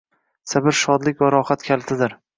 [0.53, 2.21] Sabr shodlik va rohat kalitidir.